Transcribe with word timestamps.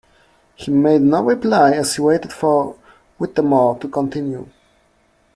He 0.55 0.71
made 0.71 1.01
no 1.03 1.21
reply 1.23 1.73
as 1.73 1.95
he 1.95 2.01
waited 2.01 2.33
for 2.33 2.75
Whittemore 3.19 3.77
to 3.77 3.87
continue. 3.87 4.47